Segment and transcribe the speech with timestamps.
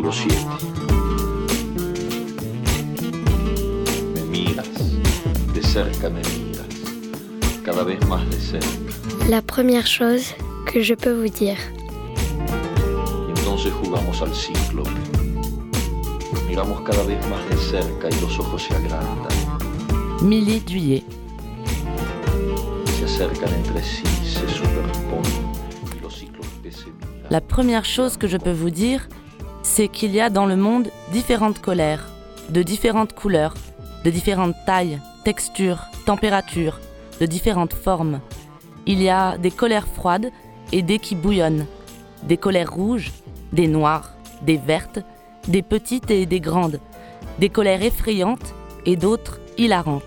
[0.00, 0.34] Capítulo 7.
[4.14, 4.66] Me miras,
[5.52, 6.66] de cerca me miras,
[7.62, 8.66] cada vez más de cerca.
[9.28, 10.34] La première chose
[10.64, 11.58] que je peux vous dire.
[13.28, 14.84] Y entonces jugamos al ciclo.
[16.48, 19.28] Miramos cada vez más de cerca y los ojos se agrandan,
[20.22, 21.04] Milly Duyet.
[22.98, 25.52] se acercan entre sí, se superponen
[25.94, 27.10] y los ciclos que se miran.
[27.28, 29.06] La première chose que je peux vous dire,
[29.70, 32.10] c'est qu'il y a dans le monde différentes colères,
[32.48, 33.54] de différentes couleurs,
[34.04, 36.80] de différentes tailles, textures, températures,
[37.20, 38.18] de différentes formes.
[38.86, 40.32] Il y a des colères froides
[40.72, 41.66] et des qui bouillonnent,
[42.24, 43.12] des colères rouges,
[43.52, 44.10] des noires,
[44.42, 44.98] des vertes,
[45.46, 46.80] des petites et des grandes,
[47.38, 48.54] des colères effrayantes
[48.86, 50.02] et d'autres hilarantes.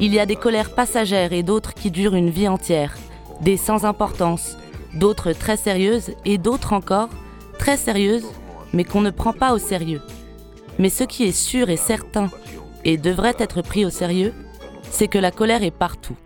[0.00, 2.96] Il y a des colères passagères et d'autres qui durent une vie entière,
[3.40, 4.56] des sans importance,
[4.94, 7.08] d'autres très sérieuses et d'autres encore
[7.56, 8.26] très sérieuses,
[8.72, 10.02] mais qu'on ne prend pas au sérieux.
[10.78, 12.30] Mais ce qui est sûr et certain,
[12.84, 14.32] et devrait être pris au sérieux,
[14.90, 16.16] c'est que la colère est partout.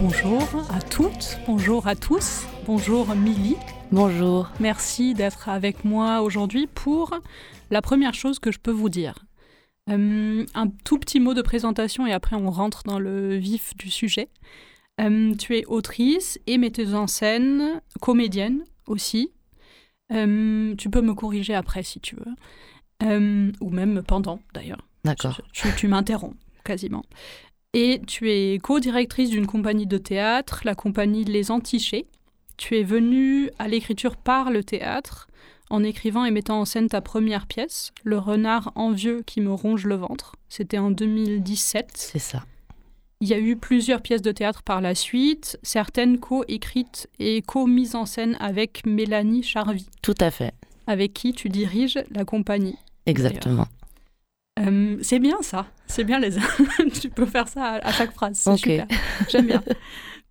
[0.00, 0.42] Bonjour
[0.74, 3.56] à toutes, bonjour à tous, bonjour Milly.
[3.90, 4.50] Bonjour.
[4.60, 7.18] Merci d'être avec moi aujourd'hui pour
[7.70, 9.27] la première chose que je peux vous dire.
[9.88, 13.90] Euh, un tout petit mot de présentation et après on rentre dans le vif du
[13.90, 14.28] sujet.
[15.00, 19.30] Euh, tu es autrice et metteuse en scène, comédienne aussi.
[20.12, 22.34] Euh, tu peux me corriger après si tu veux.
[23.60, 24.88] Ou même pendant d'ailleurs.
[25.04, 25.40] D'accord.
[25.52, 27.04] Tu, tu m'interromps quasiment.
[27.74, 32.06] Et tu es co-directrice d'une compagnie de théâtre, la compagnie Les Antichés.
[32.56, 35.28] Tu es venue à l'écriture par le théâtre
[35.70, 39.84] en écrivant et mettant en scène ta première pièce, Le renard envieux qui me ronge
[39.84, 40.36] le ventre.
[40.48, 41.90] C'était en 2017.
[41.94, 42.44] C'est ça.
[43.20, 47.96] Il y a eu plusieurs pièces de théâtre par la suite, certaines co-écrites et co-mises
[47.96, 50.52] en scène avec Mélanie Charvy, Tout à fait.
[50.86, 52.76] avec qui tu diriges la compagnie.
[53.06, 53.66] Exactement.
[54.60, 56.36] Euh, c'est bien ça, c'est bien les.
[57.00, 58.58] tu peux faire ça à, à chaque phrase, c'est Ok.
[58.58, 58.86] super.
[59.28, 59.62] J'aime bien.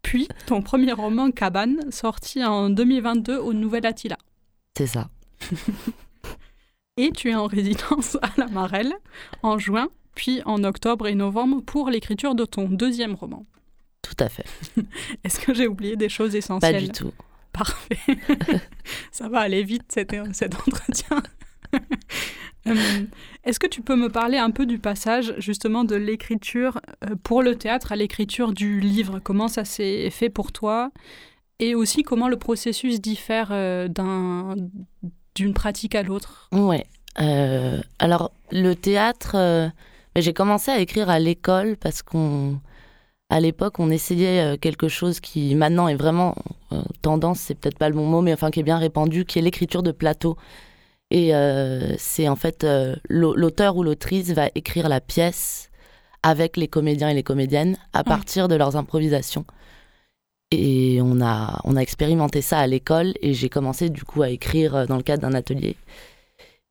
[0.02, 4.18] Puis ton premier roman Cabane, sorti en 2022 au Nouvel Attila.
[4.78, 5.10] C'est ça.
[6.98, 8.94] Et tu es en résidence à la Marelle
[9.44, 13.46] en juin, puis en octobre et novembre pour l'écriture de ton deuxième roman.
[14.02, 14.46] Tout à fait.
[15.24, 17.12] Est-ce que j'ai oublié des choses Pas essentielles du tout.
[17.54, 17.98] Parfait.
[19.12, 21.22] Ça va aller vite cet, cet entretien.
[22.68, 22.76] Euh,
[23.44, 27.42] Est-ce que tu peux me parler un peu du passage justement de l'écriture euh, pour
[27.44, 29.20] le théâtre à l'écriture du livre?
[29.20, 30.92] Comment ça s'est fait pour toi?
[31.60, 34.56] Et aussi comment le processus diffère euh, d'un-
[35.38, 36.86] d'une pratique à l'autre Ouais.
[37.22, 39.70] Euh, alors, le théâtre, euh,
[40.16, 42.60] j'ai commencé à écrire à l'école parce qu'on.
[43.30, 46.34] À l'époque, on essayait euh, quelque chose qui maintenant est vraiment
[46.72, 49.38] euh, tendance, c'est peut-être pas le bon mot, mais enfin qui est bien répandu, qui
[49.38, 50.38] est l'écriture de plateau.
[51.12, 51.32] Et
[51.98, 52.68] c'est en fait
[53.08, 55.70] l'au- l'auteur ou l'autrice va écrire la pièce
[56.22, 59.46] avec les comédiens et les comédiennes à partir de leurs improvisations.
[60.52, 64.30] Et on a, on a expérimenté ça à l'école et j'ai commencé du coup à
[64.30, 65.76] écrire euh, dans le cadre d'un atelier.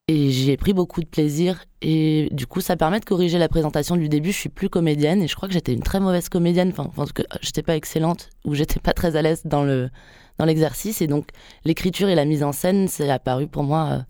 [0.09, 1.65] Et j'y ai pris beaucoup de plaisir.
[1.83, 4.33] Et du coup, ça permet de corriger la présentation du début.
[4.33, 6.71] Je suis plus comédienne et je crois que j'étais une très mauvaise comédienne.
[6.71, 9.91] Enfin, en tout cas, j'étais pas excellente ou j'étais pas très à l'aise dans le
[10.39, 11.03] dans l'exercice.
[11.03, 11.31] Et donc,
[11.65, 14.03] l'écriture et la mise en scène, c'est apparu pour moi euh,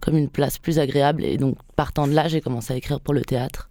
[0.00, 1.24] comme une place plus agréable.
[1.24, 3.70] Et donc, partant de là, j'ai commencé à écrire pour le théâtre.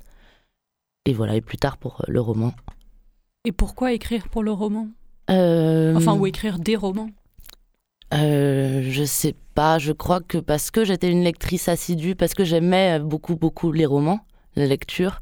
[1.05, 2.53] Et voilà, et plus tard pour euh, le roman.
[3.43, 4.87] Et pourquoi écrire pour le roman?
[5.29, 7.09] Enfin, ou écrire des romans
[8.13, 12.43] Euh, je sais pas, je crois que parce que j'étais une lectrice assidue, parce que
[12.43, 14.21] j'aimais beaucoup, beaucoup les romans,
[14.55, 15.21] la lecture,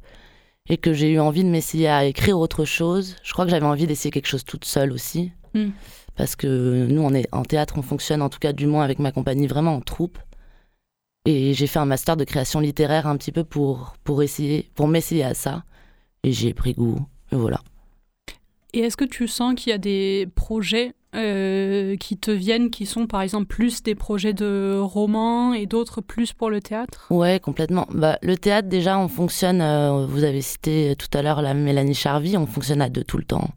[0.70, 3.16] et que j'ai eu envie de m'essayer à écrire autre chose.
[3.24, 5.32] Je crois que j'avais envie d'essayer quelque chose toute seule aussi.
[5.54, 5.70] Mm.
[6.16, 9.00] Parce que nous, on est en théâtre, on fonctionne en tout cas du moins avec
[9.00, 10.18] ma compagnie vraiment en troupe.
[11.26, 14.88] Et j'ai fait un master de création littéraire un petit peu pour, pour essayer, pour
[14.88, 15.64] m'essayer à ça.
[16.24, 17.06] Et j'y ai pris goût.
[17.32, 17.62] Et voilà.
[18.78, 22.86] Et est-ce que tu sens qu'il y a des projets euh, qui te viennent, qui
[22.86, 27.08] sont par exemple plus des projets de romans et d'autres plus pour le théâtre?
[27.10, 27.88] Ouais, complètement.
[27.90, 31.96] Bah, le théâtre, déjà, on fonctionne, euh, vous avez cité tout à l'heure la Mélanie
[31.96, 33.50] Charvy, on fonctionne à deux tout le temps.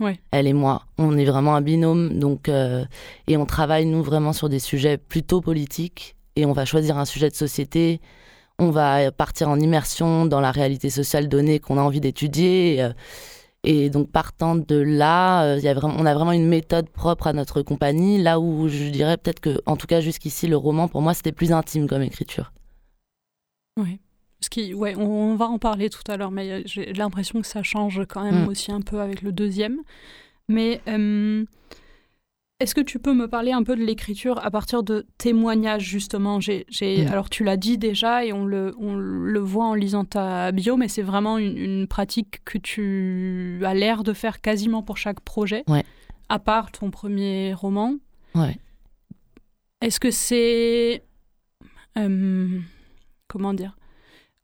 [0.00, 0.18] Ouais.
[0.32, 2.84] Elle et moi, on est vraiment un binôme, donc, euh,
[3.28, 7.04] et on travaille, nous, vraiment sur des sujets plutôt politiques, et on va choisir un
[7.04, 8.00] sujet de société,
[8.58, 12.88] on va partir en immersion dans la réalité sociale donnée qu'on a envie d'étudier, et,
[13.64, 16.88] et donc, partant de là, euh, il y a vraiment, on a vraiment une méthode
[16.88, 20.56] propre à notre compagnie, là où je dirais peut-être que, en tout cas jusqu'ici, le
[20.56, 22.52] roman, pour moi, c'était plus intime comme écriture.
[24.40, 27.62] Ce qui, ouais, on, va en parler tout à l'heure, mais j'ai l'impression que ça
[27.62, 28.48] change quand même mm.
[28.48, 29.78] aussi un peu avec le deuxième.
[30.48, 30.82] Mais
[32.60, 36.38] est-ce que tu peux me parler un peu de l'écriture à partir de témoignages, justement?
[36.40, 37.08] J'ai, mm.
[37.08, 40.76] Alors, tu l'as dit déjà et on le, on le voit en lisant ta bio,
[40.76, 45.64] mais c'est vraiment une, pratique que tu as l'air de faire quasiment pour chaque projet,
[46.28, 47.96] à part ton premier roman.
[48.34, 48.56] Ouais.
[49.80, 51.04] Est-ce que c'est.
[51.98, 52.60] Euh,
[53.28, 53.76] comment dire?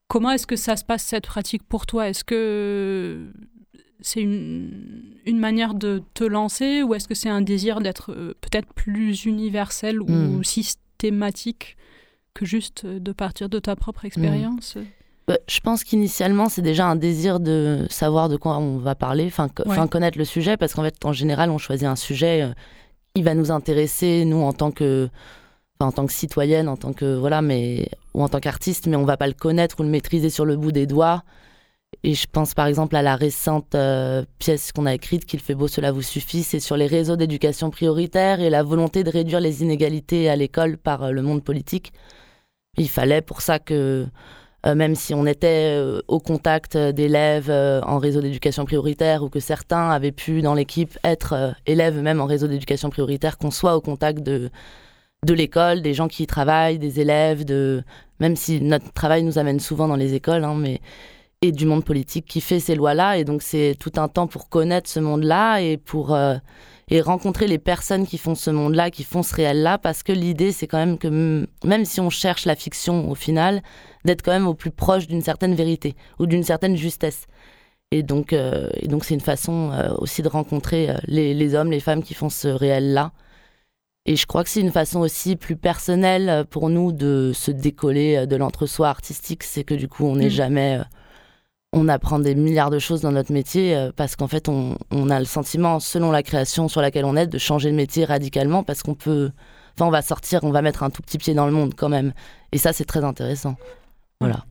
[0.09, 2.09] Comment est-ce que ça se passe cette pratique pour toi?
[2.09, 3.33] Est-ce que
[4.03, 8.35] c'est une, une, manière de te lancer ou est-ce que c'est un désir d'être euh,
[8.41, 10.45] peut-être plus universel ou hmm.
[10.45, 11.77] systématique
[12.35, 14.77] que juste de partir de ta propre expérience?
[14.77, 14.85] Hmm.
[15.29, 19.27] bah, Je pense qu'initialement, c'est déjà un désir de savoir de quoi on va parler,
[19.27, 19.49] enfin
[19.89, 22.53] connaître le sujet, parce qu'en fait, en général, on choisit un sujet euh,
[23.15, 25.09] qui va nous intéresser, nous, en tant que
[25.83, 29.05] en tant que citoyenne, en tant que voilà, mais ou en tant qu'artiste, mais on
[29.05, 31.23] va pas le connaître ou le maîtriser sur le bout des doigts.
[32.03, 35.55] Et je pense par exemple à la récente euh, pièce qu'on a écrite, Qu'il fait
[35.55, 36.43] beau, cela vous suffit.
[36.43, 40.79] C'est sur les réseaux d'éducation prioritaire et la volonté de réduire les inégalités à l'école
[40.79, 41.93] par euh, le monde politique.
[42.79, 44.07] Il fallait pour ça que,
[44.67, 49.91] euh, même si on était au contact d'élèves en réseau d'éducation prioritaire ou que certains
[49.91, 54.21] avaient pu dans l'équipe être élèves même en réseau d'éducation prioritaire, qu'on soit au contact
[54.23, 54.51] de,
[55.27, 57.83] de l'école, des gens qui y travaillent, des élèves, de
[58.21, 60.81] même si notre travail nous amène souvent dans les écoles, hein, mais
[61.43, 63.17] et du monde politique qui fait ces lois-là.
[63.17, 66.37] Et donc, c'est tout un temps pour connaître ce monde-là et pour euh,
[66.93, 70.51] et rencontrer les personnes qui font ce monde-là, qui font ce réel-là, parce que l'idée,
[70.51, 73.63] c'est quand même que même si on cherche la fiction au final,
[74.05, 77.27] d'être quand même au plus proche d'une certaine vérité ou d'une certaine justesse.
[77.93, 81.71] Et donc, euh, et donc, c'est une façon euh, aussi de rencontrer les, les, hommes,
[81.71, 83.13] les femmes qui font ce réel-là.
[84.05, 88.27] Et je crois que c'est une façon aussi plus personnelle pour nous de se décoller
[88.27, 90.31] de l'entre-soi artistique, c'est que du coup, on n'est mm.
[90.31, 90.81] jamais
[91.73, 94.77] on apprend des milliards de choses dans notre métier euh, parce qu'en fait, on,
[95.11, 98.65] a le sentiment, selon la création sur laquelle on est, de changer de métier radicalement
[98.65, 99.31] parce qu'on peut.
[99.77, 101.89] Enfin, on va sortir, on va mettre un tout petit pied dans le monde quand
[101.89, 102.13] même.
[102.53, 103.57] Et ça, c'est très intéressant.
[104.21, 104.45] Voilà.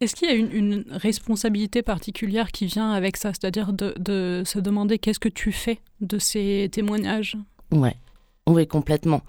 [0.00, 3.32] Est-ce qu'il y a une, responsabilité particulière qui vient avec ça?
[3.32, 7.36] C'est-à-dire de, se demander qu'est-ce que tu fais de ces témoignages?
[7.72, 7.96] Ouais,
[8.46, 9.20] oui, complètement.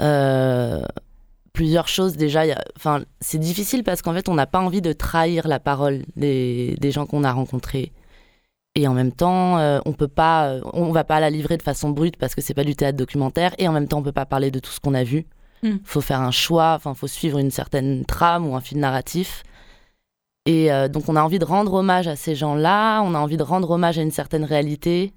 [0.00, 0.82] Euh,
[1.52, 2.42] plusieurs choses déjà.
[2.76, 6.76] Enfin, c'est difficile parce qu'en fait, on n'a pas envie de trahir la parole des,
[6.80, 7.92] des gens qu'on a rencontrés.
[8.76, 11.90] Et en même temps, euh, on peut pas, on va pas la livrer de façon
[11.90, 13.52] brute parce que c'est pas du théâtre documentaire.
[13.58, 15.26] Et en même temps, on peut pas parler de tout ce qu'on a vu.
[15.62, 15.78] Il hmm.
[15.84, 16.74] faut faire un choix.
[16.76, 19.42] Enfin, faut suivre une certaine trame ou un fil narratif.
[20.46, 23.02] Et euh, donc, on a envie de rendre hommage à ces gens-là.
[23.02, 25.12] On a envie de rendre hommage à une certaine réalité.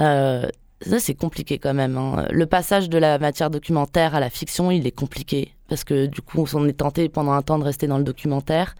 [0.00, 0.46] Euh,
[0.80, 1.96] ça, c'est compliqué quand même.
[1.96, 2.26] Hein.
[2.30, 5.54] Le passage de la matière documentaire à la fiction, il est compliqué.
[5.68, 8.74] Parce que du coup, on est tenté pendant un temps de rester dans le documentaire.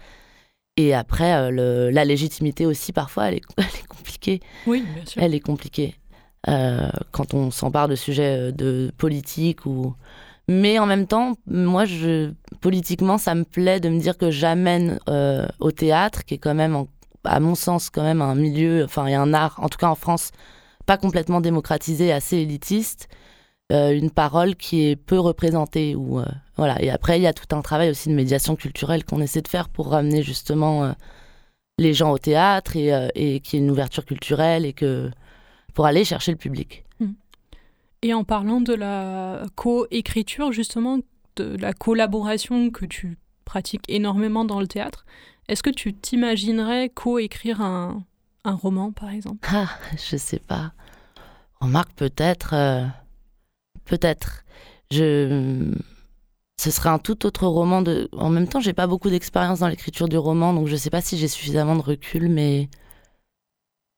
[0.76, 4.40] Et après, euh, la légitimité aussi, parfois, elle est, compliquée.
[4.66, 5.22] Oui, bien sûr.
[5.22, 5.96] Elle est compliquée.
[6.48, 9.94] Euh, quand on s'empare de sujets euh, de politique ou.
[10.50, 12.30] Mais en même temps, moi, je,
[12.60, 14.98] politiquement, ça me plaît de me dire que j'amène
[15.60, 16.86] au théâtre, qui est quand même,
[17.24, 19.94] à mon sens, quand même un milieu, enfin, et un art, en tout cas en
[19.94, 20.30] France,
[20.88, 23.10] pas complètement démocratisé, assez élitiste,
[23.72, 25.94] euh, une parole qui est peu représentée.
[25.94, 26.24] Ou, euh,
[26.56, 26.82] voilà.
[26.82, 29.48] Et après, il y a tout un travail aussi de médiation culturelle qu'on essaie de
[29.48, 30.92] faire pour ramener justement euh,
[31.76, 35.10] les gens au théâtre et, et qu'il y ait une ouverture culturelle et que
[35.74, 36.84] pour aller chercher le public.
[37.00, 37.12] Hmm.
[38.00, 41.00] Et en parlant de la co-écriture, justement,
[41.36, 45.04] de la collaboration que tu pratiques énormément dans le théâtre,
[45.48, 48.04] est-ce que tu t'imaginerais co-écrire un,
[48.48, 49.68] un roman, par exemple Ah,
[50.10, 50.72] je sais pas.
[51.60, 52.54] Remarque peut-être.
[52.54, 52.84] Euh,
[53.84, 54.44] peut-être.
[54.90, 55.72] Je.
[56.60, 58.08] Ce serait un tout autre roman de.
[58.12, 61.00] En même temps, j'ai pas beaucoup d'expérience dans l'écriture du roman, donc je sais pas
[61.00, 62.68] si j'ai suffisamment de recul, mais.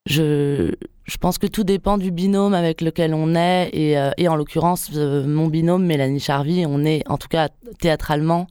[0.07, 3.71] Je, je pense que tout dépend du binôme avec lequel on est.
[3.73, 8.47] Et, euh, en l'occurrence, euh, mon binôme, Mélanie Charvy, on est, en tout cas théâtralement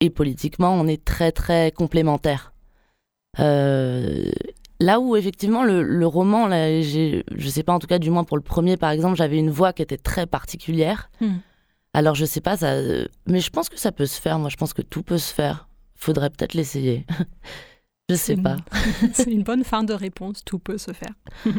[0.00, 2.52] et politiquement, on est très très complémentaires.
[4.82, 8.36] Là où effectivement le, roman, là, je sais pas en tout cas du moins pour
[8.36, 11.08] le premier par exemple, j'avais une voix qui était très particulière.
[11.20, 11.36] Hmm.
[11.94, 12.74] Alors je sais pas ça,
[13.26, 14.40] mais je pense que ça peut se faire.
[14.40, 15.68] Moi je pense que tout peut se faire.
[15.94, 17.06] Faudrait peut-être l'essayer.
[18.10, 18.56] je sais pas.
[19.12, 20.42] C'est une bonne fin de réponse.
[20.44, 21.14] Tout peut se faire.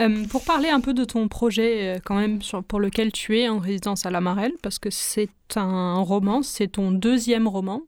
[0.00, 2.38] Euh, pour parler un peu de ton projet, euh, quand même,
[2.68, 6.68] pour lequel tu es en résidence à la Marelle, parce que c'est un roman, c'est
[6.68, 7.82] ton deuxième roman.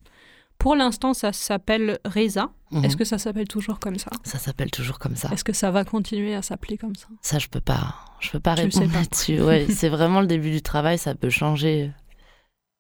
[0.61, 2.51] Pour l'instant, ça s'appelle Reza.
[2.71, 2.85] Mhm.
[2.85, 4.11] Est-ce que ça s'appelle toujours comme ça?
[4.23, 5.29] Ça s'appelle toujours comme ça.
[5.33, 7.09] Est-ce que ça va continuer à s'appeler comme ça?
[7.23, 7.95] Ça, je peux pas.
[8.21, 9.41] Je peux pas répondre là-dessus.
[9.43, 10.99] Ouais, c'est vraiment le début du travail.
[10.99, 11.91] Ça peut changer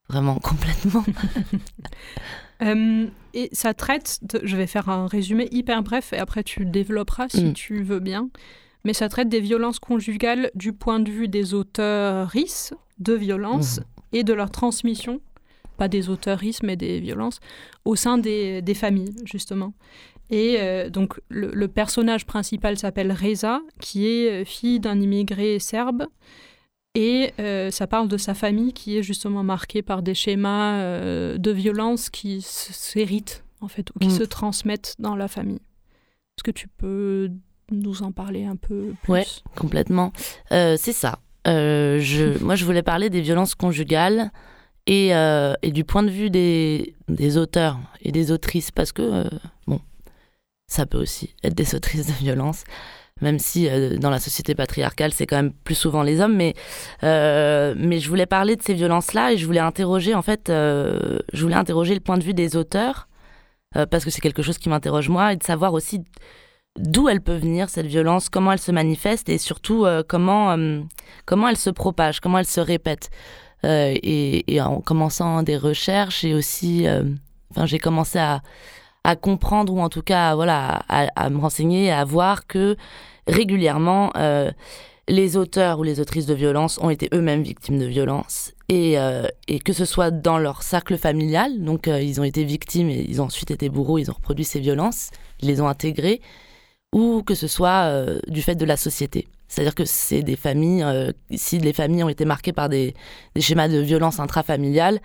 [0.09, 1.05] vraiment complètement.
[2.63, 7.31] Euh, et ça traite, je vais faire un résumé hyper bref et après tu développeras
[7.31, 7.53] si Mm.
[7.55, 8.29] tu veux bien,
[8.85, 12.31] mais ça traite des violences conjugales du point de vue des auteurs
[12.99, 13.85] de violences Mhm.
[14.13, 15.23] et de leur transmission,
[15.81, 17.39] pas des auteurs mais des violences,
[17.91, 19.73] au sein des, des familles, justement.
[20.31, 25.59] Et euh, donc le, le personnage principal s'appelle Reza, qui est euh, fille d'un immigré
[25.59, 26.03] serbe.
[26.95, 31.39] Et euh, ça parle de sa famille qui est justement marquée par des schémas euh,
[31.39, 34.19] de violence qui s'héritent, en fait, ou qui Mm.
[34.21, 35.63] se transmettent dans la famille.
[36.37, 37.31] Est-ce que tu peux
[37.71, 39.13] nous en parler un peu plus?
[39.13, 39.27] Ouais.
[39.57, 40.13] Complètement.
[40.51, 41.13] C'est ça.
[41.47, 44.31] Je, moi, je voulais parler des violences conjugales
[44.91, 49.25] et, euh, et du point de vue des, auteurs et des autrices, parce que, euh,
[49.69, 49.81] bon,
[50.67, 52.65] ça peut aussi être des autrices de violences,
[53.21, 56.55] même si euh, dans la société patriarcale, c'est quand même plus souvent les hommes, mais,
[57.03, 61.95] je voulais parler de ces violences-là et je voulais interroger, en fait, je voulais interroger
[61.95, 63.07] le point de vue des auteurs,
[63.73, 66.03] parce que c'est quelque chose qui m'interroge moi, et de savoir aussi
[66.77, 70.57] d'où elle peut venir cette violence, comment elle se manifeste et surtout comment,
[71.27, 73.11] comment elle se propage, comment elle se répète.
[73.65, 77.05] Euh, et, en commençant des recherches et aussi, euh,
[77.51, 78.43] enfin, j'ai commencé à,
[79.21, 82.77] comprendre ou en tout cas, voilà, à, me renseigner, à voir que
[83.27, 84.51] régulièrement, euh,
[85.09, 88.97] les auteurs ou les autrices de violence ont été eux-mêmes victimes de violence et,
[89.65, 93.25] que ce soit dans leur cercle familial, donc ils ont été victimes et ils ont
[93.25, 96.21] ensuite été bourreaux, ils ont reproduit ces violences, ils les ont intégrées,
[96.93, 97.91] ou que ce soit
[98.29, 99.27] du fait de la société.
[99.51, 102.95] C'est-à-dire que c'est des familles, euh, si les familles ont été marquées par des,
[103.37, 105.01] schémas de violence intrafamiliale,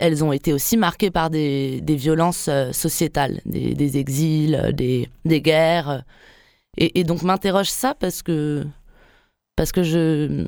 [0.00, 6.02] elles ont été aussi marquées par des, violences euh, sociétales, des, exils, euh, des, guerres.
[6.76, 8.66] Et, et donc m'interroge ça parce que,
[9.54, 10.44] parce que je,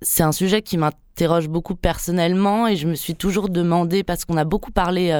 [0.00, 4.38] c'est un sujet qui m'interroge beaucoup personnellement et je me suis toujours demandé, parce qu'on
[4.38, 5.10] a beaucoup parlé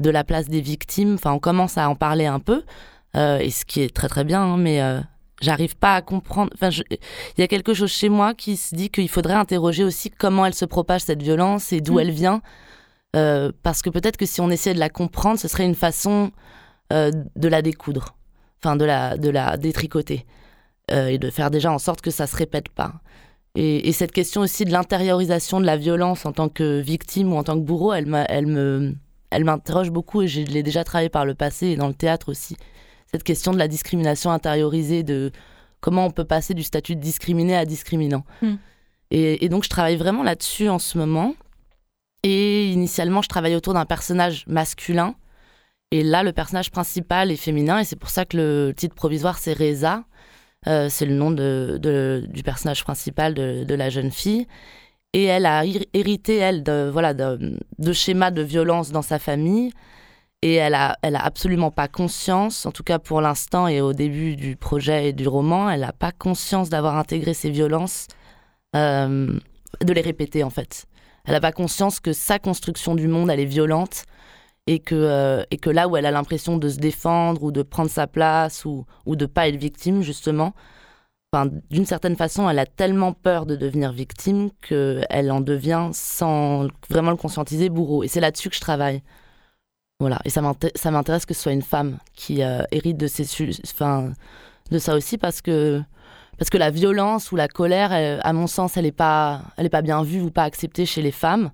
[0.00, 2.62] de la place des victimes, enfin on commence à en parler un peu,
[3.14, 4.80] et ce qui est très très bien, hein, mais
[5.42, 6.50] j'arrive pas à comprendre.
[6.54, 9.84] Enfin, je- il y a quelque chose chez moi qui se dit qu'il faudrait interroger
[9.84, 12.00] aussi comment elle se propage cette violence et d'où Mm.
[12.00, 12.42] elle vient,
[13.16, 16.30] euh, parce que peut-être que si on essayait de la comprendre, ce serait une façon
[16.92, 18.16] euh, de la découdre,
[18.62, 20.26] enfin de la de la détricoter
[20.90, 22.94] euh, et de faire déjà en sorte que ça se répète pas.
[23.54, 27.36] Et, et cette question aussi de l'intériorisation de la violence en tant que victime ou
[27.36, 28.94] en tant que bourreau, elle, elle me,
[29.30, 32.30] elle m'interroge beaucoup et je l'ai déjà travaillé par le passé et dans le théâtre
[32.30, 32.56] aussi.
[33.12, 35.30] Cette question de la discrimination intériorisée, de
[35.80, 38.24] comment on peut passer du statut de discriminé à discriminant.
[38.40, 38.54] Mm.
[39.10, 41.34] Et, et donc je travaille vraiment là-dessus en ce moment.
[42.22, 45.14] Et initialement, je travaille autour d'un personnage masculin.
[45.90, 49.38] Et là, le personnage principal est féminin et c'est pour ça que le titre provisoire,
[49.38, 50.04] c'est Reza.
[50.68, 54.46] Euh, c'est le nom de, de- du personnage principal de, de la jeune fille.
[55.12, 59.72] Et elle a hérité, elle, de, voilà, de schémas de violence dans sa famille.
[60.42, 63.92] Et elle a, elle a absolument pas conscience, en tout cas pour l'instant et au
[63.92, 68.08] début du projet et du roman, elle n'a pas conscience d'avoir intégré ces violences,
[68.74, 69.38] euh,
[69.80, 70.86] de les répéter en fait.
[71.24, 74.04] Elle n'a pas conscience que sa construction du monde, elle est violente
[74.66, 77.62] et que, euh, et que là où elle a l'impression de se défendre ou de
[77.62, 80.54] prendre sa place ou, ou de pas être victime, justement,
[81.32, 86.66] enfin, d'une certaine façon, elle a tellement peur de devenir victime qu'elle en devient, sans
[86.90, 88.02] vraiment le conscientiser, bourreau.
[88.02, 89.02] Et c'est là-dessus que je travaille.
[90.02, 90.18] Voilà.
[90.24, 94.96] Et ça m'inté- ça m'intéresse que ce soit une femme qui euh, hérite de, ça
[94.96, 95.80] aussi parce que,
[96.38, 97.92] parce que la violence ou la colère,
[98.24, 101.52] à mon sens, elle n'est pas, pas bien vue ou pas acceptée chez les femmes.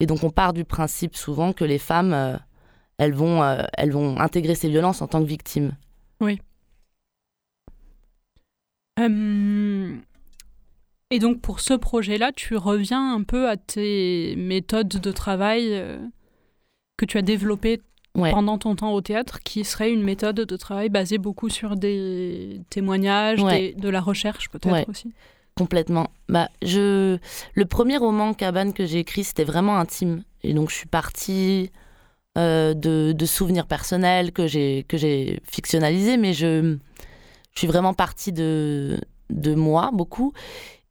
[0.00, 2.36] Et donc on part du principe souvent que les femmes, euh,
[2.98, 5.76] elles, vont, euh, elles vont intégrer ces violences en tant que victimes.
[8.98, 9.96] Euh,
[11.12, 15.80] Et donc pour ce projet-là, tu reviens un peu à tes méthodes de travail
[16.98, 17.80] que tu as développées
[18.14, 18.32] Ouais.
[18.32, 22.60] pendant ton temps au théâtre, qui serait une méthode de travail basée beaucoup sur des
[22.68, 23.72] témoignages, Ouais.
[23.74, 24.84] des- de la recherche peut-être Ouais.
[24.88, 25.12] aussi.
[25.56, 26.08] Complètement.
[26.28, 27.18] Bah, je...
[27.54, 30.22] Le premier roman Cabane que j'ai écrit, c'était vraiment intime.
[30.42, 31.70] Et donc, je suis partie
[32.36, 34.84] euh, de, de souvenirs personnels que j'ai,
[35.44, 36.76] fictionnalisés, mais je,
[37.54, 39.00] je suis vraiment partie de,
[39.30, 40.32] de moi, beaucoup.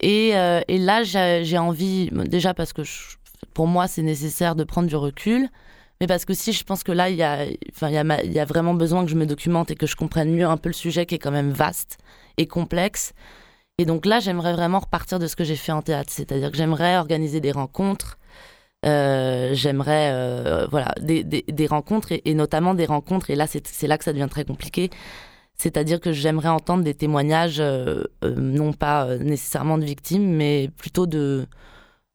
[0.02, 3.16] Et, euh, et là, j'ai, j'ai envie, déjà parce que je-
[3.54, 5.48] pour moi, c'est nécessaire de prendre du recul,
[6.00, 8.04] mais parce que si je pense que là, il y a, enfin, il y, a
[8.04, 10.46] ma- il y a vraiment besoin que je me documente et que je comprenne mieux
[10.46, 11.98] un peu le sujet qui est quand même vaste
[12.38, 13.14] et complexe.
[13.78, 16.58] Et donc là, j'aimerais vraiment repartir de ce que j'ai fait en théâtre, c'est-à-dire que
[16.58, 18.18] j'aimerais organiser des rencontres,
[18.86, 23.30] euh, j'aimerais euh, voilà des, des, des rencontres et, et notamment des rencontres.
[23.30, 24.90] Et là, c'est c'est là que ça devient très compliqué.
[25.60, 31.48] C'est-à-dire que j'aimerais entendre des témoignages, euh, non pas nécessairement de victimes, mais plutôt de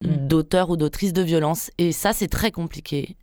[0.05, 0.27] Mm.
[0.27, 1.71] d'auteurs ou d'autrices de violence.
[1.79, 3.17] Et ça, c'est très compliqué.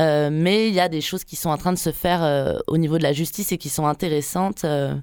[0.00, 2.58] Euh, mais il y a des choses qui sont en train de se faire euh,
[2.66, 4.64] au niveau de la justice et qui sont intéressantes.
[4.64, 4.94] Euh,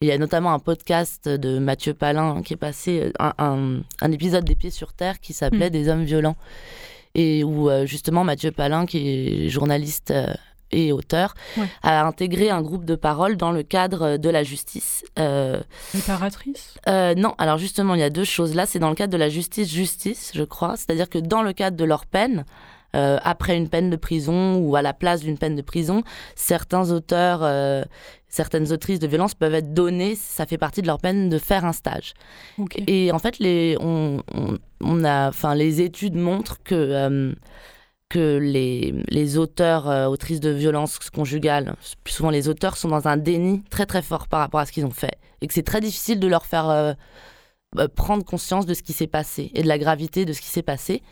[0.00, 4.44] il y a notamment un podcast de Mathieu Palin qui est passé, un, un, épisode
[4.44, 5.72] des Pieds sur Terre qui s'appelait mm.
[5.72, 6.36] Des hommes violents.
[7.14, 10.12] Et où justement Mathieu Palin, qui est journaliste
[10.70, 11.34] et auteur,
[11.82, 15.04] a intégré un groupe de parole dans le cadre de la justice.
[15.92, 18.54] Réparatrice Non, alors justement, il y a deux choses.
[18.54, 20.76] Là, c'est dans le cadre de la justice-justice, je crois.
[20.78, 22.44] C'est-à-dire que dans le cadre de leur peine,
[22.94, 26.02] euh, après une peine de prison ou à la place d'une peine de prison,
[26.34, 27.84] certains auteurs, euh,
[28.28, 31.64] certaines autrices de violence peuvent être données, ça fait partie de leur peine de faire
[31.64, 32.12] un stage.
[32.86, 34.22] Et en fait, les, on,
[34.82, 37.32] on, a, enfin, les études montrent que euh,
[38.10, 43.16] que les, les auteurs, autrices de violence conjugale, plus souvent les auteurs, sont dans un
[43.16, 45.16] déni très très fort par rapport à ce qu'ils ont fait.
[45.40, 46.94] Et que c'est très difficile de leur faire
[47.96, 50.62] prendre conscience de ce qui s'est passé et de la gravité de ce qui s'est
[50.62, 51.02] passé.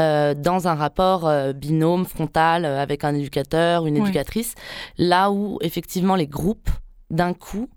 [0.00, 4.56] Euh, dans un rapport euh, binôme, frontal, euh, avec un éducateur, une éducatrice,
[4.98, 6.68] là où effectivement les groupes,
[7.10, 7.68] d'un coup,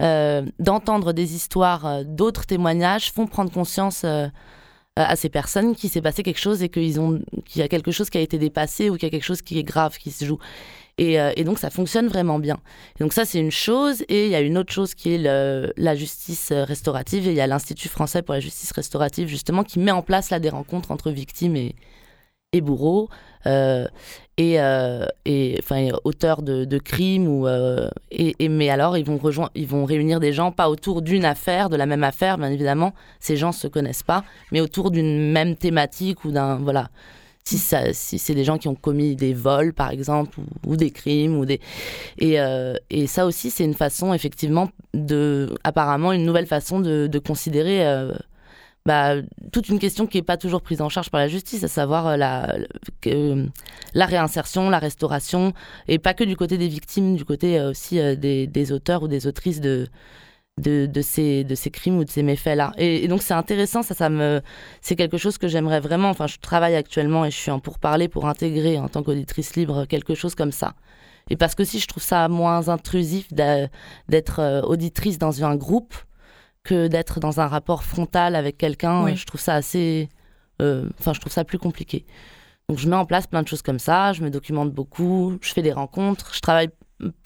[0.00, 4.04] d'entendre des histoires, d'autres témoignages, font prendre conscience
[4.96, 6.92] à ces personnes qu'il s'est passé quelque chose et qu'il
[7.56, 9.58] y a quelque chose qui a été dépassé ou qu'il y a quelque chose qui
[9.58, 10.38] est grave qui se joue.
[11.00, 12.58] Euh, et, donc ça fonctionne vraiment bien.
[13.00, 14.02] donc ça c'est une chose.
[14.08, 17.26] Et il y a une autre chose qui est la justice restaurative.
[17.26, 20.30] Et il y a l'Institut français pour la justice restaurative justement qui met en place
[20.30, 21.74] là des rencontres entre victimes et,
[22.52, 23.08] et bourreaux.
[23.46, 23.86] Euh,
[24.38, 27.46] et, euh, et enfin auteurs de, crimes ou
[28.10, 31.68] et, mais alors ils vont rejoindre ils vont réunir des gens pas autour d'une affaire
[31.68, 32.94] de la même affaire bien évidemment.
[33.20, 36.88] Ces gens se connaissent pas mais autour d'une même thématique ou d'un voilà
[37.46, 41.44] si, c'est des gens qui ont commis des vols, par exemple, ou, des crimes, ou
[41.44, 41.60] des...
[42.18, 45.54] Et, euh, et ça aussi, c'est une façon, effectivement, de...
[45.62, 47.86] apparemment, une nouvelle façon de, de considérer...
[47.86, 48.12] Euh,
[48.86, 49.14] bah,
[49.50, 52.06] toute une question qui n'est pas toujours prise en charge par la justice, à savoir
[52.06, 52.54] euh, la,
[53.94, 55.54] la réinsertion, la restauration,
[55.88, 59.26] et pas que du côté des victimes, du côté aussi des, des, auteurs ou des
[59.26, 59.88] autrices de,
[60.58, 62.72] de, de, ces, de ces crimes ou de ces méfaits-là.
[62.78, 64.40] Et, donc c'est intéressant, ça, ça me,
[64.80, 66.10] c'est quelque chose que j'aimerais vraiment.
[66.10, 69.84] Enfin, je travaille actuellement et je suis en pourparler pour intégrer en tant qu'auditrice libre
[69.86, 70.74] quelque chose comme ça.
[71.30, 75.94] Et parce que si je trouve ça moins intrusif d'être euh, auditrice dans un groupe
[76.62, 80.08] que d'être dans un rapport frontal avec quelqu'un, je trouve ça assez.
[80.62, 82.06] Euh, enfin, je trouve ça plus compliqué.
[82.68, 85.52] Donc je mets en place plein de choses comme ça, je me documente beaucoup, je
[85.52, 86.70] fais des rencontres, je travaille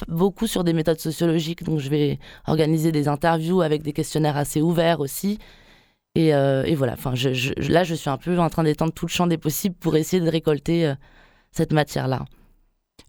[0.09, 4.61] beaucoup sur des méthodes sociologiques, donc je vais organiser des interviews avec des questionnaires assez
[4.61, 5.38] ouverts aussi.
[6.14, 9.26] Et, euh, voilà, enfin, là, je suis un peu en train d'étendre tout le champ
[9.26, 10.94] des possibles pour essayer de récolter euh,
[11.52, 12.24] cette matière-là.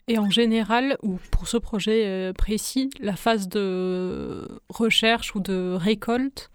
[0.08, 5.76] Et en général, ou pour ce projet euh, précis, la phase de recherche ou de
[5.80, 6.52] récolte,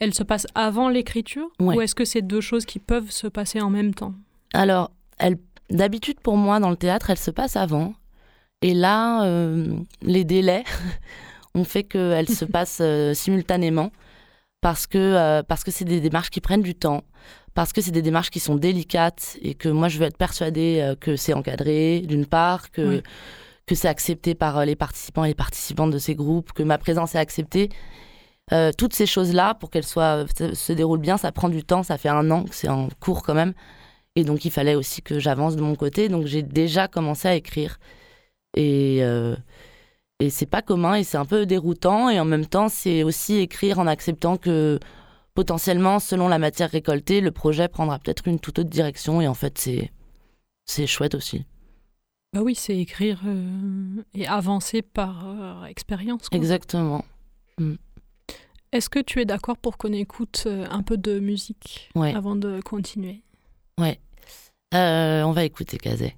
[0.00, 3.60] elle se passe avant l'écriture Ou est-ce que c'est deux choses qui peuvent se passer
[3.60, 4.14] en même temps?
[4.52, 4.90] Alors,
[5.70, 7.94] d'habitude pour moi, dans le théâtre, elle se passe avant.
[8.62, 10.64] Et là, euh, les délais
[11.54, 13.90] ont fait qu'elles se passent euh, simultanément
[14.60, 17.02] parce que euh, parce que c'est des démarches qui prennent du temps,
[17.54, 20.94] parce que c'est des démarches qui sont délicates et que moi je veux être persuadée
[21.00, 23.02] que c'est encadré d'une part, que
[23.66, 27.16] que c'est accepté par les participants et les participantes de ces groupes, que ma présence
[27.16, 27.70] est acceptée.
[28.78, 31.82] toutes ces choses-là, pour qu'elles soient se déroulent bien, ça prend du temps.
[31.82, 33.54] Ça fait un an que c'est en cours quand même,
[34.14, 36.08] et donc il fallait aussi que j'avance de mon côté.
[36.08, 37.78] Donc j'ai déjà commencé à écrire.
[38.54, 39.36] Et, euh,
[40.20, 42.10] et c'est pas commun et c'est un peu déroutant.
[42.10, 44.78] Et en même temps, c'est aussi écrire en acceptant que
[45.34, 49.20] potentiellement, selon la matière récoltée, le projet prendra peut-être une toute autre direction.
[49.20, 49.90] Et en fait, c'est,
[50.66, 51.46] c'est chouette aussi.
[52.32, 56.28] Bah oui, c'est écrire euh, et avancer par euh, expérience.
[56.32, 57.04] Exactement.
[57.58, 57.74] Mm.
[58.72, 63.20] Est-ce que tu es d'accord pour qu'on écoute un peu de musique avant de continuer?
[63.78, 64.00] Ouais.
[64.72, 66.16] on va écouter Kazé.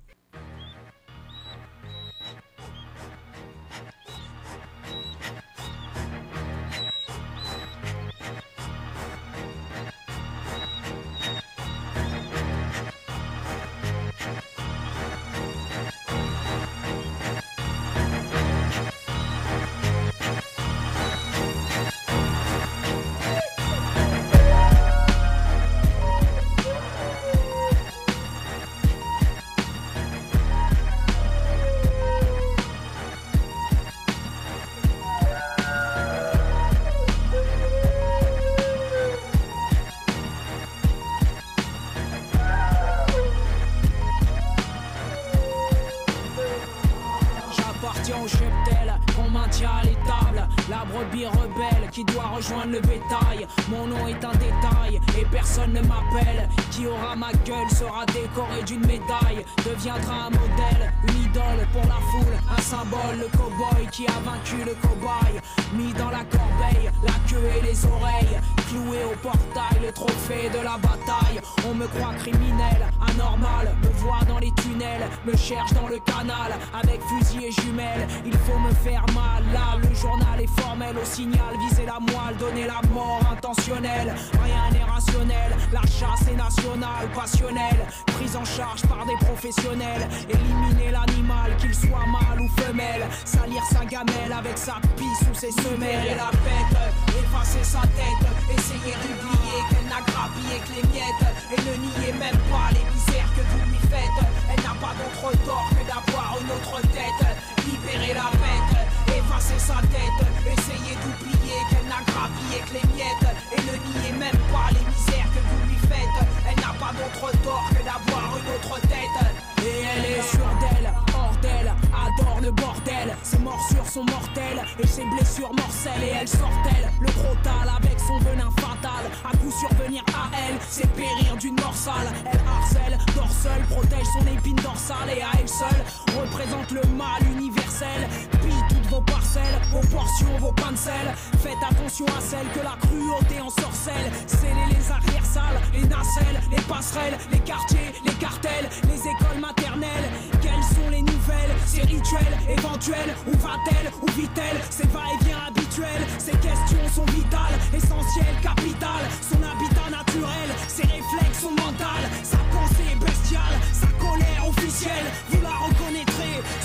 [52.45, 53.47] Rejoindre le bétail.
[53.69, 56.49] Mon nom est un détail et personne ne m'appelle.
[56.71, 59.45] Qui aura ma gueule sera décoré d'une médaille.
[59.65, 62.35] Deviendra un modèle, une idole pour la foule.
[62.57, 65.41] Un symbole, le cowboy qui a vaincu le cobaye.
[65.75, 68.41] Mis dans la corbeille, la queue et les oreilles.
[68.69, 71.41] Cloué au portail, le trophée de la bataille.
[71.69, 73.75] On me croit criminel, anormal.
[73.83, 76.53] Me voit dans les tunnels, me cherche dans le canal.
[76.83, 79.45] Avec fusil et jumelles, il faut me faire mal.
[79.53, 81.55] Là, le journal est formel au signal.
[81.69, 84.15] Viser la moelle, donner la mort intentionnelle.
[84.43, 87.87] Rien n'est rationnel, la chasse est nationale, passionnelle.
[88.07, 90.09] Prise en charge par des professionnels.
[90.29, 93.07] Éliminer l'animal, qu'il soit mâle ou femelle.
[93.25, 96.07] Salir sa gamelle avec sa pisse ou ses semelles.
[96.07, 96.79] Et la bête,
[97.23, 98.27] effacer sa tête.
[98.51, 101.27] Essayer d'oublier qu'elle n'a grappillé que les miettes.
[101.53, 104.19] Et ne nier même pas les misères que vous lui faites.
[104.51, 107.23] Elle n'a pas d'autre tort que d'avoir une autre tête.
[107.67, 108.75] Libérer la bête,
[109.09, 110.21] effacer sa tête.
[110.45, 113.31] Essayer d'oublier qu'elle n'a grappillé que les miettes.
[113.53, 116.19] Et ne nier même pas les misères que vous lui faites.
[116.49, 119.19] Elle n'a pas d'autre tort que d'avoir une autre tête.
[119.63, 123.17] Et elle est sûre d'elle, hors d'elle, adore le bordel.
[123.23, 126.03] Ses morsures sont mortelles et ses blessures morcelles.
[126.03, 129.05] Et elle sort-elle le crotal avec son venin fatal.
[129.25, 132.13] À coup survenir à elle, c'est périr d'une mort sale.
[132.31, 135.11] Elle harcèle, dort seule, protège son épine dorsale.
[135.17, 135.83] Et à elle seule,
[136.19, 137.74] représente le mal universel.
[137.75, 141.13] Pille toutes vos parcelles, vos portions, vos sel.
[141.43, 144.13] Faites attention à celle que la cruauté en sorcelle.
[144.29, 150.09] Scellez les arrières salles, les nacelles, les passerelles, les quartiers, les cartels, les écoles maternelles.
[150.41, 153.13] Quelles sont les nouvelles, ces rituels éventuels?
[153.27, 154.61] Où va-t-elle, où vit-elle?
[154.71, 159.09] Ces va-et-vient habituels, ces questions sont vitales, essentielles, capitales.
[159.21, 162.07] Son habitat naturel, ses réflexes sont mentales.
[162.23, 165.11] Sa pensée est bestiale, sa colère officielle.
[165.31, 166.14] Vous la reconnaîtrez,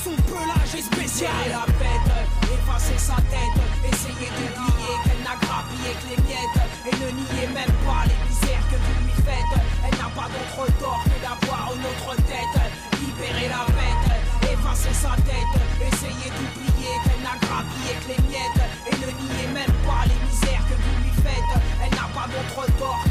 [0.03, 1.31] son pelage est spécial.
[1.45, 2.09] Et la bête,
[2.53, 6.59] effacer sa tête, essayer d'oublier qu'elle n'a grappillé que les miettes.
[6.85, 9.53] Et ne nier même pas les misères que vous lui faites.
[9.85, 12.57] Elle n'a pas d'autre tort que d'avoir une autre tête.
[13.01, 14.05] Libérer la bête,
[14.47, 18.63] effacer sa tête, essayer d'oublier qu'elle n'a grappillé que les miettes.
[18.87, 21.53] Et ne nier même pas les misères que vous lui faites.
[21.83, 23.08] Elle n'a pas d'autre tort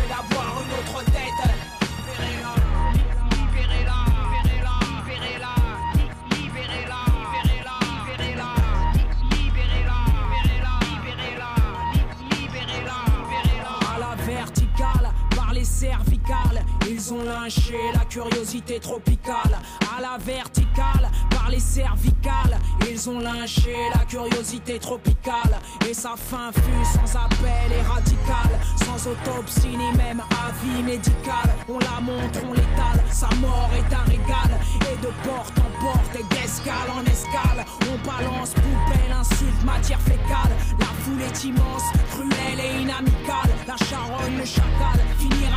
[15.58, 19.58] les cervicales, ils ont lynché la curiosité tropicale.
[19.96, 22.56] À la verticale, par les cervicales,
[22.88, 25.58] ils ont lynché la curiosité tropicale.
[25.88, 31.48] Et sa fin fut sans appel et radicale, sans autopsie ni même avis médical.
[31.68, 34.50] On la montre, on l'étale, sa mort est un régal.
[34.92, 40.54] Et de porte en porte et d'escale en escale, on balance poubelle, insulte, matière fécale.
[40.78, 43.50] La foule est immense, cruelle et inamicale.
[43.66, 44.98] La charogne, le chacal,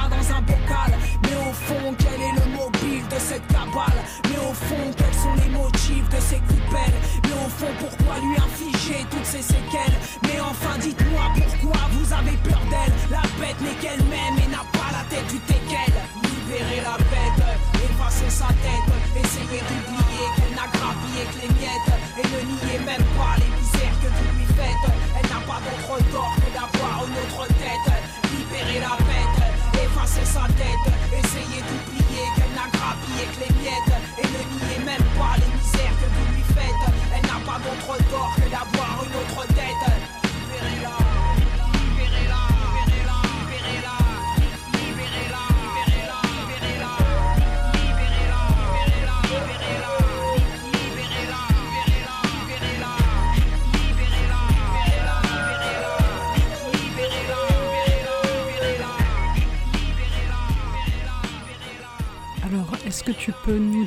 [0.10, 0.92] dans un bocal.
[1.24, 4.00] Mais au fond, quel est le mobile de cette cabale?
[4.30, 7.00] Mais au fond, quels sont les motifs de ces coupelles?
[7.24, 9.98] Mais au fond, pourquoi lui infliger toutes ces séquelles?
[10.24, 14.90] Mais enfin, dites-moi pourquoi vous avez peur d'elle La bête n'est qu'elle-même et n'a pas
[14.92, 15.94] la tête du teckel.
[16.24, 17.42] Libérez la bête,
[17.86, 23.08] effacez sa tête, essayez d'oublier qu'elle n'a grappillé que les miettes et ne niez même
[23.16, 24.86] pas les misères que vous lui faites.
[25.16, 27.88] Elle n'a pas d'autre tort que d'avoir une autre tête.
[28.36, 29.41] Libérez la bête,
[30.12, 30.41] since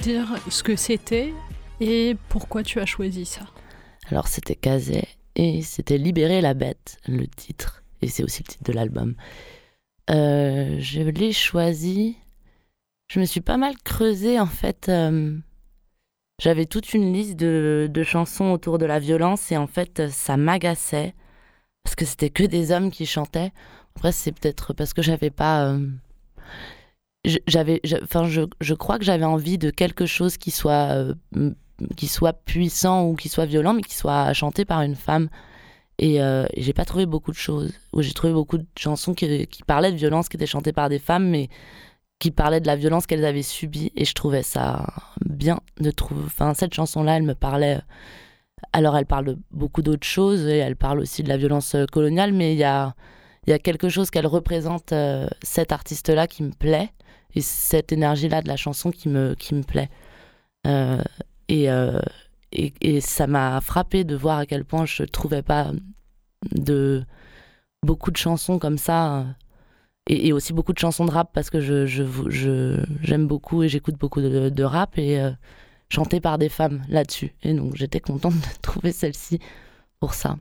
[0.04, 1.32] dire ce que c'était
[1.80, 3.40] et pourquoi tu as choisi ça
[4.10, 7.82] Alors c'était Kazé et c'était Libérer la bête, le titre.
[8.02, 9.14] Et c'est aussi le titre de l'album.
[10.10, 12.16] Euh, je l'ai choisi.
[13.08, 14.88] Je me suis pas mal creusé en fait.
[14.90, 15.36] euh,
[16.38, 20.36] J'avais toute une liste de, de chansons autour de la violence et en fait ça
[20.36, 21.14] m'agaçait
[21.82, 23.52] parce que c'était que des hommes qui chantaient.
[23.96, 25.66] Après c'est peut-être parce que j'avais pas.
[25.70, 25.88] euh,
[27.46, 31.14] J'avais, enfin, je, crois que j'avais envie de quelque chose qui soit euh,
[31.96, 35.28] qui soit puissant ou qui soit violent, mais qui soit chanté par une femme.
[35.98, 37.72] Et euh, j'ai pas trouvé beaucoup de choses.
[37.98, 41.28] J'ai trouvé beaucoup de chansons qui, parlaient de violence, qui étaient chantées par des femmes,
[41.28, 41.48] mais
[42.18, 43.92] qui parlaient de la violence qu'elles avaient subie.
[43.96, 44.86] Et je trouvais ça
[45.24, 46.22] bien de trouver.
[46.26, 47.80] Enfin, cette chanson-là, elle me parlait
[48.72, 52.32] alors elle parle de beaucoup d'autres choses et elle parle aussi de la violence coloniale,
[52.32, 52.94] mais il y a,
[53.62, 54.94] quelque chose qu'elle représente,
[55.42, 56.90] cette artiste-là, qui me plaît,
[57.34, 59.90] et cette énergie-là de la chanson qui me, qui me plaît.
[61.48, 61.68] et,
[62.52, 65.72] et, et, ça m'a frappé de voir à quel point je trouvais pas
[66.52, 67.04] de
[67.84, 69.26] beaucoup de chansons comme ça
[70.06, 73.96] et, aussi beaucoup de chansons de rap parce que je, je, j'aime beaucoup et j'écoute
[73.98, 75.30] beaucoup de, rap et euh,
[75.88, 77.34] chanté par des femmes là-dessus.
[77.42, 79.38] Et donc j'étais contente de trouver celle-ci
[80.00, 80.36] pour ça.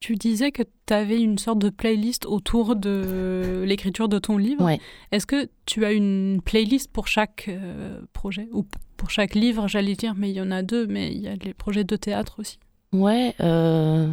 [0.00, 4.64] Tu disais que tu avais une sorte de playlist autour de l'écriture de ton livre.
[4.64, 4.80] Ouais.
[5.12, 8.48] Est-ce que tu as une playlist pour chaque euh, projet?
[8.52, 8.64] Ou
[8.96, 11.34] pour chaque livre, j'allais dire, mais il y en a deux, mais il y a
[11.34, 12.58] les projets de théâtre aussi.
[12.94, 14.10] Ouais, euh,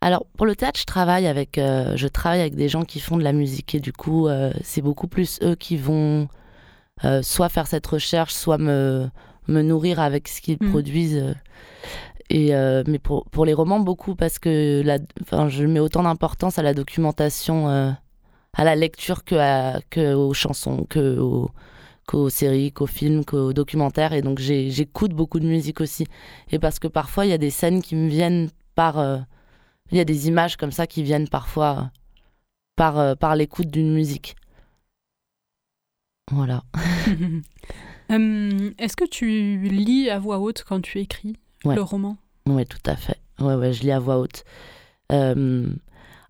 [0.00, 3.16] alors pour le théâtre, je travaille avec, euh, je travaille avec des gens qui font
[3.16, 4.28] de la musique et du coup,
[4.62, 6.28] c'est beaucoup plus eux qui vont
[7.22, 9.08] soit faire cette recherche, soit me,
[9.48, 10.70] me nourrir avec ce qu'ils mm.
[10.70, 11.34] produisent.
[12.30, 12.52] Et
[12.86, 18.64] mais pour, les romans, beaucoup parce que je mets autant d'importance à la documentation, à
[18.64, 20.86] la lecture que, chansons,
[22.06, 24.12] qu'aux séries, qu'aux films, qu'aux documentaires.
[24.12, 26.06] Et donc j'écoute beaucoup de musique aussi.
[26.50, 29.24] Et parce que parfois, il y a des scènes qui me viennent par
[29.90, 31.90] il y a des images comme ça qui viennent parfois
[32.76, 34.36] par, euh, par l'écoute d'une musique.
[36.30, 36.62] Voilà.
[38.10, 41.36] Hum, est-ce que tu lis à voix haute quand tu écris?
[41.74, 43.18] Le roman Oui, tout à fait.
[43.40, 44.44] Ouais, ouais, je lis à voix haute.
[45.10, 45.76] Hum,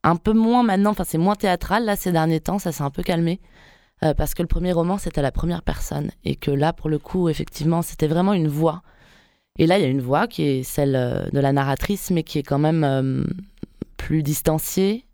[0.05, 2.91] un peu moins maintenant, enfin c'est moins théâtral là ces derniers temps, ça s'est un
[2.91, 3.41] peu calmé.
[4.05, 6.89] Euh, parce que le premier roman c'était à la première personne et que là pour
[6.89, 8.83] le coup effectivement c'était vraiment une voix
[9.59, 12.23] et là, il y a une voix qui est celle euh, de la narratrice, mais
[12.23, 13.25] qui est quand même euh,
[13.97, 15.05] plus distanciée.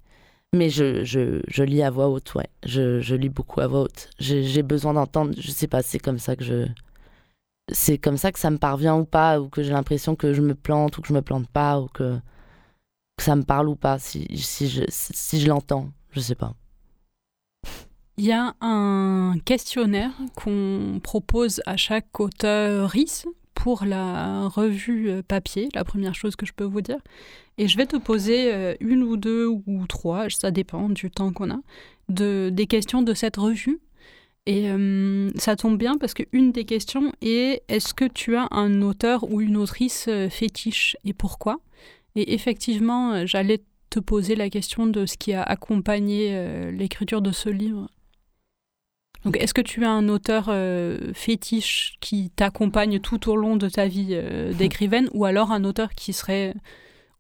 [0.55, 2.47] Mais je, je, je, lis à voix haute, ouais.
[2.65, 4.11] Je, je lis beaucoup à voix haute.
[4.19, 6.67] J'ai besoin d'entendre, je sais pas, c'est comme ça que je.
[7.73, 10.43] C'est comme ça que ça me parvient ou pas, ou que j'ai l'impression que je
[10.43, 12.19] me plante ou que je me plante pas, ou que,
[13.19, 15.89] ça me parle ou pas, si, si je, si je l'entends.
[16.11, 16.55] Je sais pas.
[18.17, 23.25] Il y a un questionnaire qu'on propose à chaque auteur RIS
[23.55, 26.99] pour la revue euh, papier, la première chose que je peux vous dire.
[27.59, 31.33] Et je vais te poser euh, une ou deux ou trois, ça dépend du temps
[31.33, 31.59] qu'on a,
[32.09, 33.81] de, des questions de cette revue.
[34.47, 38.83] Et euh, ça tombe bien parce qu'une des questions est est-ce que tu as un
[38.83, 41.61] auteur ou une autrice fétiche et pourquoi?
[42.15, 47.49] Et effectivement, j'allais te poser la question de ce qui a accompagné l'écriture de ce
[47.49, 47.89] livre.
[49.25, 53.71] Donc, est-ce que tu as un auteur euh, fétiche qui t'accompagne tout au long de
[53.71, 56.55] ta vie euh, d'écrivaine, ou alors un auteur qui serait,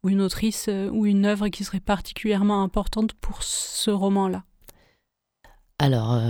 [0.02, 4.44] ou une autrice, euh, ou une œuvre qui serait particulièrement importante pour ce roman-là?
[5.78, 6.20] Alors,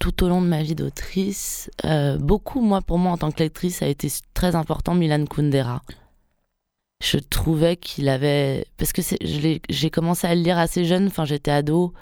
[0.00, 1.70] tout au long de ma vie d'autrice,
[2.18, 5.82] beaucoup, moi, pour moi, en tant que lectrice, a été très important Milan Kundera.
[7.02, 8.66] Je trouvais qu'il avait.
[8.76, 9.02] Parce que
[9.68, 11.94] j'ai commencé à le lire assez jeune, enfin, j'étais ado.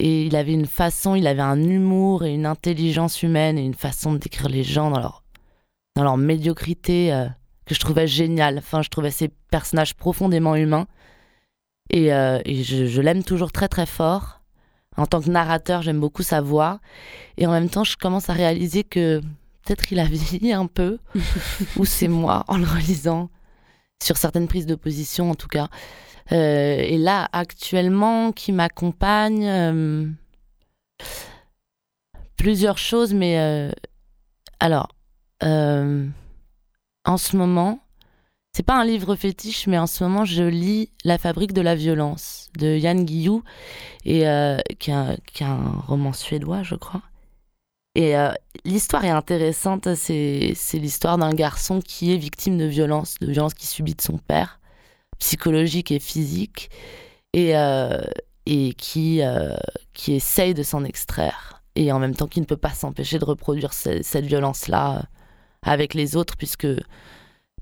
[0.00, 3.74] Et il avait une façon, il avait un humour et une intelligence humaine et une
[3.74, 4.98] façon de décrire les gens dans
[6.02, 7.26] leur, médiocrité euh,
[7.66, 8.58] que je trouvais génial.
[8.58, 10.86] Enfin, je trouvais ces personnages profondément humains.
[11.90, 14.40] Et, euh, je, l'aime toujours très très fort.
[14.96, 16.80] En tant que narrateur, j'aime beaucoup sa voix.
[17.36, 19.20] Et en même temps, je commence à réaliser que
[19.64, 20.98] peut-être il a vieilli un peu,
[21.76, 23.30] ou c'est moi en le relisant,
[24.02, 25.68] sur certaines prises de position en tout cas.
[26.32, 30.06] Euh, et là, actuellement, qui m'accompagne, euh,
[32.36, 33.70] plusieurs choses, mais euh,
[34.60, 34.88] alors,
[35.42, 37.83] en ce moment,
[38.54, 41.74] c'est pas un livre fétiche, mais en ce moment, je lis La fabrique de la
[41.74, 43.42] violence de Yann Guillou,
[44.04, 44.20] et,
[44.78, 47.02] qui, est un, roman suédois, je crois.
[47.96, 48.14] Et
[48.64, 53.68] l'histoire est intéressante, c'est l'histoire d'un garçon qui est victime de violence, de violence qu'il
[53.68, 54.60] subit de son père
[55.18, 56.70] psychologique et physique,
[57.32, 58.00] et, euh,
[58.44, 59.56] qui, euh,
[60.06, 63.72] essaye de s'en extraire, et en même temps qui ne peut pas s'empêcher de reproduire
[63.72, 65.02] cette violence-là euh,
[65.62, 66.66] avec les autres, puisque,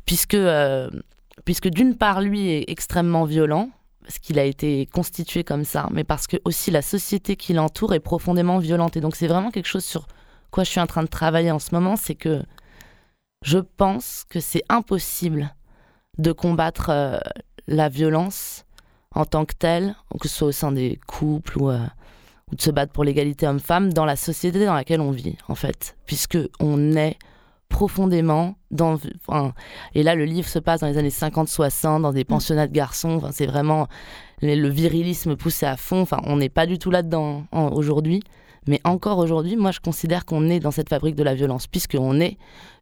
[0.07, 0.37] puisque,
[1.45, 3.71] puisque d'une part, lui est extrêmement violent,
[4.03, 7.95] parce qu'il a été constitué comme ça, mais parce que aussi la société qui l'entoure
[7.95, 8.97] est profondément violente.
[8.97, 10.07] Et donc c'est vraiment quelque chose sur
[10.51, 12.43] quoi je suis en train de travailler en ce moment, c'est que
[13.45, 15.55] je pense que c'est impossible
[16.19, 17.19] de combattre euh,
[17.67, 18.65] la violence
[19.15, 21.87] en tant que telle, que ce soit au sein des couples ou, euh,
[22.51, 25.55] ou de se battre pour l'égalité homme-femme, dans la société dans laquelle on vit, en
[25.55, 25.97] fait.
[26.07, 27.17] Puisque on est
[27.73, 28.99] profondément dans.
[29.95, 32.25] et là, le livre se passe dans les années 50-60, dans des mm.
[32.25, 33.17] pensionnats de garçons.
[33.17, 33.89] Enfin, c'est vraiment
[34.43, 36.03] le virilisme poussé à fond.
[36.03, 38.23] Enfin, on n'est pas du tout là-dedans aujourd'hui.
[38.69, 42.21] Mais encore aujourd'hui, moi, je considère qu'on est dans cette fabrique de la violence, puisqu'on
[42.21, 42.37] est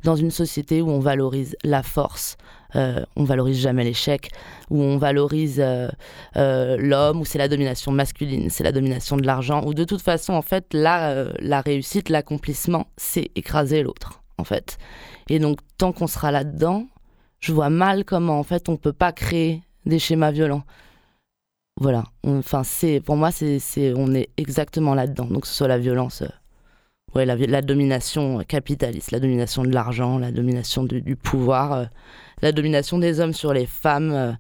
[0.04, 2.36] dans une société où on valorise la force,
[2.76, 4.30] euh, on valorise jamais l'échec,
[4.68, 5.88] où on valorise euh,
[6.36, 10.02] euh, l'homme, où c'est la domination masculine, c'est la domination de l'argent, où de toute
[10.02, 14.78] façon, en fait, la, la réussite, l'accomplissement, c'est écraser l'autre, en fait.
[15.28, 16.86] Et donc, tant qu'on sera là-dedans,
[17.40, 20.64] je vois mal comment, en fait, on peut pas créer des schémas violents.
[21.80, 22.04] Voilà.
[22.26, 23.60] Enfin, c'est pour moi, c'est,
[23.96, 25.24] on est exactement là-dedans.
[25.24, 26.28] Donc, que ce soit la violence, euh,
[27.14, 31.84] ouais, la, domination capitaliste, la domination de l'argent, la domination du, pouvoir, euh,
[32.42, 34.32] la domination des hommes sur les femmes, euh,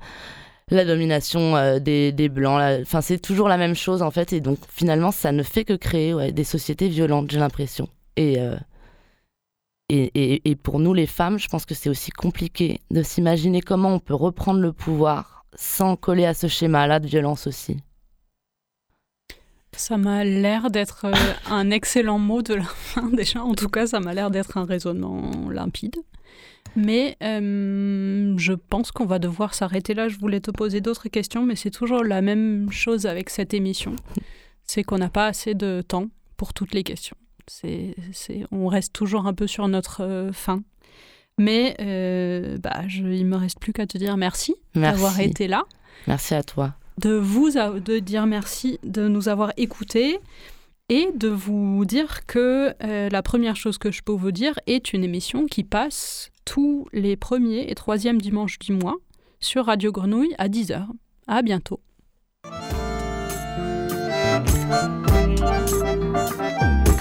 [0.70, 2.60] la domination des, des, blancs.
[2.82, 4.32] Enfin, c'est toujours la même chose en fait.
[4.34, 7.88] Et donc, finalement, ça ne fait que créer des sociétés violentes, j'ai l'impression.
[8.16, 8.38] Et,
[9.90, 13.98] et, pour nous, les femmes, je pense que c'est aussi compliqué de s'imaginer comment on
[13.98, 17.78] peut reprendre le pouvoir sans coller à ce schéma-là de violence aussi.
[19.76, 23.42] Ça m'a l'air d'être euh, un excellent mot de la fin déjà.
[23.42, 25.96] En tout cas, ça m'a l'air d'être un raisonnement limpide.
[26.76, 30.08] Mais euh, je pense qu'on va devoir s'arrêter là.
[30.08, 33.96] Je voulais te poser d'autres questions, mais c'est toujours la même chose avec cette émission.
[34.64, 37.16] C'est qu'on n'a pas assez de temps pour toutes les questions.
[37.52, 40.62] C'est, on reste toujours un peu sur notre euh, fin.
[41.36, 45.64] Mais euh, bah, je, il me reste plus qu'à te dire merci, d'avoir été là.
[46.06, 46.74] Merci à toi.
[46.98, 50.20] De vous de dire merci de nous avoir écoutés
[50.90, 54.92] et de vous dire que euh, la première chose que je peux vous dire est
[54.92, 58.96] une émission qui passe tous les premiers et troisièmes dimanches du mois
[59.40, 60.86] sur Radio Grenouille à 10h.
[61.26, 61.80] À bientôt.